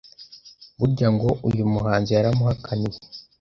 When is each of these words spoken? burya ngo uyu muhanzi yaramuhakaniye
burya 0.79 1.07
ngo 1.13 1.29
uyu 1.49 1.63
muhanzi 1.73 2.09
yaramuhakaniye 2.15 2.97